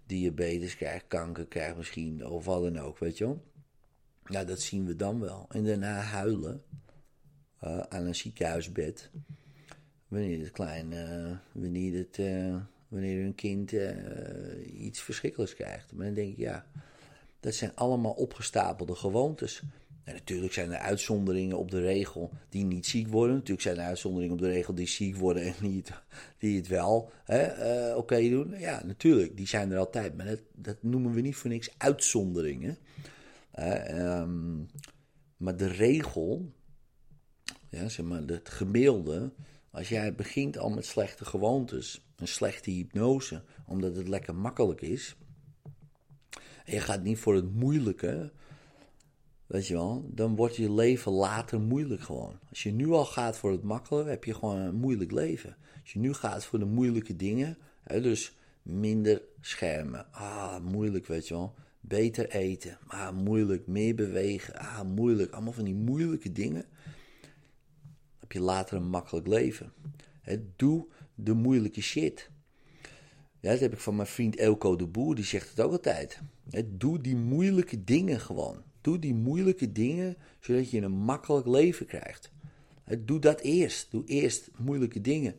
diabetes 0.07 0.77
krijgt, 0.77 1.05
kanker 1.09 1.47
krijgt 1.47 1.77
misschien, 1.77 2.27
of 2.27 2.45
wat 2.45 2.63
dan 2.63 2.79
ook, 2.79 2.99
weet 2.99 3.19
je 3.19 3.25
wel. 3.25 3.43
Nou, 4.29 4.47
dat 4.47 4.61
zien 4.61 4.87
we 4.87 4.97
dan 4.97 5.21
wel. 5.21 5.47
En 5.49 5.65
daarna 5.65 6.01
huilen 6.01 6.63
uh, 7.65 7.79
aan 7.79 8.07
een 8.07 8.15
ziekenhuisbed 8.15 9.11
wanneer 10.09 10.39
het 10.39 10.51
klein, 10.51 10.95
wanneer, 11.53 11.99
het, 11.99 12.17
wanneer 12.89 13.23
hun 13.23 13.35
kind 13.35 13.73
iets 14.65 15.01
verschrikkelijks 15.01 15.55
krijgt. 15.55 15.93
Maar 15.93 16.07
dan 16.07 16.15
denk 16.15 16.31
ik, 16.33 16.39
ja, 16.39 16.67
dat 17.41 17.55
zijn 17.55 17.73
allemaal 17.75 18.13
opgestapelde 18.13 18.95
gewoontes. 18.95 19.63
En 20.09 20.15
natuurlijk 20.15 20.53
zijn 20.53 20.73
er 20.73 20.79
uitzonderingen 20.79 21.59
op 21.59 21.71
de 21.71 21.81
regel 21.81 22.31
die 22.49 22.65
niet 22.65 22.87
ziek 22.87 23.09
worden. 23.09 23.35
Natuurlijk 23.35 23.63
zijn 23.63 23.77
er 23.77 23.85
uitzonderingen 23.85 24.35
op 24.35 24.41
de 24.41 24.51
regel 24.51 24.75
die 24.75 24.89
ziek 24.89 25.17
worden 25.17 25.43
en 25.43 25.55
die 25.61 25.77
het, 25.77 25.93
die 26.39 26.57
het 26.57 26.69
wel 26.69 27.11
uh, 27.31 27.97
oké 27.97 28.29
doen. 28.29 28.59
Ja, 28.59 28.83
natuurlijk, 28.85 29.37
die 29.37 29.47
zijn 29.47 29.71
er 29.71 29.79
altijd. 29.79 30.17
Maar 30.17 30.27
dat, 30.27 30.41
dat 30.55 30.77
noemen 30.81 31.13
we 31.13 31.21
niet 31.21 31.37
voor 31.37 31.51
niks 31.51 31.71
uitzonderingen. 31.77 32.79
Um, 33.61 34.67
maar 35.37 35.57
de 35.57 35.67
regel, 35.67 36.53
ja, 37.69 37.89
zeg 37.89 38.07
maar, 38.07 38.23
het 38.23 38.49
gemiddelde. 38.49 39.33
Als 39.71 39.89
jij 39.89 40.15
begint 40.15 40.59
al 40.59 40.71
met 40.71 40.87
slechte 40.87 41.25
gewoontes, 41.25 42.05
een 42.17 42.29
slechte 42.29 42.71
hypnose, 42.71 43.43
omdat 43.67 43.97
het 43.97 44.09
lekker 44.09 44.35
makkelijk 44.35 44.81
is 44.81 45.17
en 46.69 46.75
je 46.75 46.81
gaat 46.81 47.03
niet 47.03 47.19
voor 47.19 47.35
het 47.35 47.55
moeilijke, 47.55 48.33
weet 49.47 49.67
je 49.67 49.75
wel, 49.75 50.11
dan 50.15 50.37
wordt 50.37 50.57
je 50.57 50.73
leven 50.73 51.13
later 51.13 51.61
moeilijk 51.61 52.01
gewoon. 52.01 52.39
Als 52.49 52.63
je 52.63 52.73
nu 52.73 52.91
al 52.91 53.05
gaat 53.05 53.37
voor 53.37 53.53
het 53.53 53.63
makkelijke, 53.63 54.11
heb 54.11 54.25
je 54.25 54.35
gewoon 54.35 54.57
een 54.57 54.75
moeilijk 54.75 55.13
leven. 55.13 55.57
Als 55.83 55.93
je 55.93 55.99
nu 55.99 56.13
gaat 56.13 56.45
voor 56.45 56.59
de 56.59 56.65
moeilijke 56.65 57.17
dingen, 57.17 57.59
hè, 57.83 58.01
dus 58.01 58.37
minder 58.63 59.23
schermen, 59.41 60.13
ah, 60.13 60.59
moeilijk, 60.59 61.07
weet 61.07 61.29
je 61.29 61.35
wel. 61.35 61.55
Beter 61.81 62.29
eten, 62.29 62.79
ah, 62.87 63.17
moeilijk. 63.17 63.67
Meer 63.67 63.95
bewegen, 63.95 64.55
ah, 64.55 64.83
moeilijk. 64.83 65.33
Allemaal 65.33 65.53
van 65.53 65.65
die 65.65 65.75
moeilijke 65.75 66.33
dingen. 66.33 66.65
Heb 68.19 68.33
je 68.33 68.41
later 68.41 68.77
een 68.77 68.89
makkelijk 68.89 69.27
leven. 69.27 69.73
Hè, 70.21 70.37
doe 70.57 70.87
de 71.15 71.35
moeilijke 71.35 71.81
shit. 71.81 72.31
Ja, 73.41 73.51
dat 73.51 73.61
heb 73.61 73.73
ik 73.73 73.79
van 73.79 73.97
mijn 73.97 74.09
vriend 74.09 74.37
Elko 74.37 74.77
de 74.77 74.87
Boer, 74.87 75.15
die 75.15 75.25
zegt 75.25 75.49
het 75.49 75.61
ook 75.61 75.73
altijd. 75.73 76.21
Doe 76.67 77.01
die 77.01 77.17
moeilijke 77.17 77.85
dingen 77.85 78.21
gewoon. 78.21 78.63
Doe 78.81 78.99
die 78.99 79.15
moeilijke 79.15 79.73
dingen, 79.73 80.17
zodat 80.41 80.71
je 80.71 80.81
een 80.81 80.93
makkelijk 80.93 81.47
leven 81.47 81.87
krijgt. 81.87 82.31
Doe 82.99 83.19
dat 83.19 83.41
eerst. 83.41 83.91
Doe 83.91 84.05
eerst 84.05 84.51
moeilijke 84.57 85.01
dingen. 85.01 85.35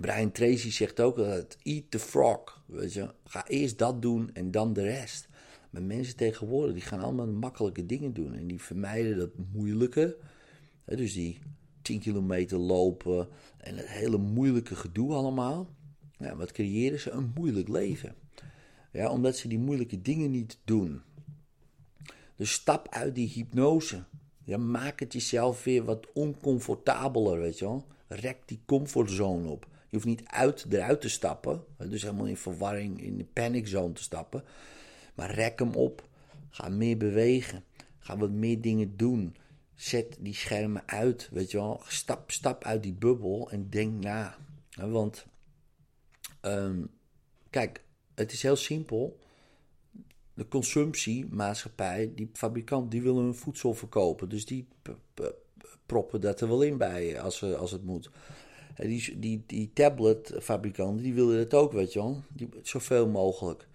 Brian 0.00 0.32
Tracy 0.32 0.70
zegt 0.70 1.00
ook 1.00 1.18
altijd, 1.18 1.58
eat 1.62 1.90
the 1.90 1.98
frog. 1.98 2.62
Weet 2.66 2.92
je? 2.92 3.14
Ga 3.24 3.48
eerst 3.48 3.78
dat 3.78 4.02
doen 4.02 4.30
en 4.34 4.50
dan 4.50 4.72
de 4.72 4.82
rest. 4.82 5.28
Maar 5.70 5.82
mensen 5.82 6.16
tegenwoordig, 6.16 6.74
die 6.74 6.82
gaan 6.82 7.00
allemaal 7.00 7.26
makkelijke 7.26 7.86
dingen 7.86 8.12
doen. 8.12 8.34
En 8.34 8.46
die 8.46 8.62
vermijden 8.62 9.16
dat 9.16 9.30
moeilijke. 9.52 10.16
Dus 10.84 11.12
die 11.12 11.38
10 11.82 12.00
kilometer 12.00 12.58
lopen 12.58 13.28
en 13.58 13.76
het 13.76 13.88
hele 13.88 14.18
moeilijke 14.18 14.74
gedoe 14.74 15.12
allemaal. 15.12 15.74
Ja, 16.18 16.36
wat 16.36 16.52
creëren 16.52 17.00
ze? 17.00 17.10
Een 17.10 17.32
moeilijk 17.34 17.68
leven. 17.68 18.14
Ja, 18.92 19.10
omdat 19.10 19.36
ze 19.36 19.48
die 19.48 19.58
moeilijke 19.58 20.02
dingen 20.02 20.30
niet 20.30 20.58
doen. 20.64 21.02
Dus 22.36 22.52
stap 22.52 22.88
uit 22.88 23.14
die 23.14 23.28
hypnose. 23.28 24.04
Ja, 24.44 24.56
maak 24.56 25.00
het 25.00 25.12
jezelf 25.12 25.64
weer 25.64 25.84
wat 25.84 26.12
oncomfortabeler, 26.12 27.38
weet 27.38 27.58
je 27.58 27.64
wel. 27.64 27.86
Rek 28.08 28.38
die 28.46 28.60
comfortzone 28.66 29.48
op. 29.48 29.66
Je 29.88 29.96
hoeft 29.96 30.06
niet 30.06 30.22
uit, 30.26 30.66
eruit 30.70 31.00
te 31.00 31.08
stappen. 31.08 31.64
Dus 31.78 32.02
helemaal 32.02 32.26
in 32.26 32.36
verwarring, 32.36 33.02
in 33.02 33.16
de 33.16 33.24
paniczone 33.24 33.92
te 33.92 34.02
stappen. 34.02 34.44
Maar 35.14 35.34
rek 35.34 35.58
hem 35.58 35.74
op. 35.74 36.08
Ga 36.50 36.68
meer 36.68 36.96
bewegen. 36.96 37.64
Ga 37.98 38.16
wat 38.16 38.30
meer 38.30 38.60
dingen 38.60 38.96
doen. 38.96 39.36
Zet 39.74 40.16
die 40.20 40.34
schermen 40.34 40.82
uit, 40.86 41.28
weet 41.32 41.50
je 41.50 41.56
wel. 41.56 41.82
Stap, 41.86 42.30
stap 42.30 42.64
uit 42.64 42.82
die 42.82 42.92
bubbel 42.92 43.50
en 43.50 43.70
denk 43.70 44.02
na. 44.02 44.36
Want, 44.76 45.26
ehm, 46.40 46.84
kijk, 47.50 47.84
het 48.14 48.32
is 48.32 48.42
heel 48.42 48.56
simpel. 48.56 49.18
De 50.34 50.48
consumptiemaatschappij, 50.48 52.12
die 52.14 52.30
fabrikant, 52.32 52.90
die 52.90 53.02
willen 53.02 53.22
hun 53.22 53.34
voedsel 53.34 53.74
verkopen. 53.74 54.28
Dus 54.28 54.46
die 54.46 54.68
proppen 55.86 56.20
dat 56.20 56.40
er 56.40 56.48
wel 56.48 56.62
in 56.62 56.76
bij 56.76 57.20
als, 57.20 57.42
als 57.42 57.70
het 57.70 57.84
moet. 57.84 58.10
Die, 58.86 59.18
die, 59.18 59.42
die 59.46 59.70
tabletfabrikanten, 59.72 61.02
die 61.02 61.14
willen 61.14 61.38
het 61.38 61.54
ook, 61.54 61.72
weet 61.72 61.92
je 61.92 61.98
wel. 61.98 62.22
Die, 62.32 62.48
zoveel 62.62 63.08
mogelijk. 63.08 63.68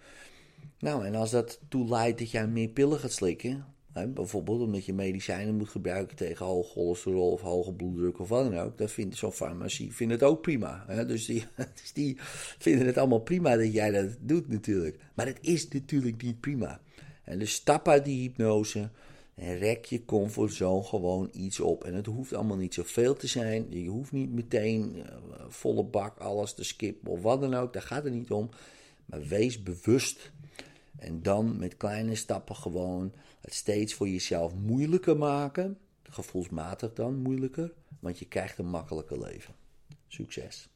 Nou, 0.78 1.04
en 1.04 1.14
als 1.14 1.30
dat 1.30 1.60
toe 1.68 1.88
leidt 1.88 2.18
dat 2.18 2.30
jij 2.30 2.46
meer 2.46 2.68
pillen 2.68 2.98
gaat 2.98 3.12
slikken, 3.12 3.64
hè, 3.92 4.08
bijvoorbeeld 4.08 4.60
omdat 4.60 4.84
je 4.84 4.92
medicijnen 4.92 5.56
moet 5.56 5.68
gebruiken 5.68 6.16
tegen 6.16 6.46
hoog 6.46 6.70
cholesterol 6.70 7.30
of 7.30 7.40
hoge 7.40 7.72
bloeddruk 7.72 8.18
of 8.18 8.28
wat 8.28 8.50
dan 8.50 8.58
ook, 8.58 8.78
dan 8.78 8.88
vindt 8.88 9.16
zo'n 9.16 9.32
farmacie 9.32 9.94
vindt 9.94 10.12
het 10.12 10.22
ook 10.22 10.42
prima. 10.42 10.84
Hè? 10.86 11.06
Dus, 11.06 11.26
die, 11.26 11.44
dus 11.82 11.92
die 11.92 12.16
vinden 12.58 12.86
het 12.86 12.98
allemaal 12.98 13.20
prima 13.20 13.56
dat 13.56 13.72
jij 13.72 13.90
dat 13.90 14.16
doet 14.20 14.48
natuurlijk. 14.48 14.98
Maar 15.14 15.26
het 15.26 15.38
is 15.40 15.68
natuurlijk 15.68 16.22
niet 16.22 16.40
prima. 16.40 16.80
En 17.24 17.38
dus 17.38 17.52
stap 17.52 17.88
uit 17.88 18.04
die 18.04 18.20
hypnose 18.20 18.90
en 19.34 19.58
rek 19.58 19.84
je 19.84 20.04
comfortzone 20.04 20.82
gewoon 20.82 21.28
iets 21.32 21.60
op. 21.60 21.84
En 21.84 21.94
het 21.94 22.06
hoeft 22.06 22.34
allemaal 22.34 22.56
niet 22.56 22.74
zoveel 22.74 23.14
te 23.14 23.26
zijn. 23.26 23.66
Je 23.70 23.88
hoeft 23.88 24.12
niet 24.12 24.32
meteen 24.32 24.96
uh, 24.96 25.04
volle 25.48 25.84
bak 25.84 26.18
alles 26.18 26.54
te 26.54 26.64
skippen 26.64 27.12
of 27.12 27.22
wat 27.22 27.40
dan 27.40 27.54
ook. 27.54 27.72
Daar 27.72 27.82
gaat 27.82 28.04
het 28.04 28.12
niet 28.12 28.30
om. 28.30 28.48
Maar 29.06 29.22
wees 29.22 29.62
bewust. 29.62 30.32
En 30.98 31.22
dan 31.22 31.58
met 31.58 31.76
kleine 31.76 32.14
stappen 32.14 32.56
gewoon 32.56 33.12
het 33.40 33.54
steeds 33.54 33.94
voor 33.94 34.08
jezelf 34.08 34.54
moeilijker 34.54 35.16
maken. 35.16 35.78
Gevoelsmatig 36.02 36.92
dan 36.92 37.16
moeilijker. 37.16 37.72
Want 38.00 38.18
je 38.18 38.28
krijgt 38.28 38.58
een 38.58 38.68
makkelijker 38.68 39.20
leven. 39.20 39.54
Succes. 40.08 40.68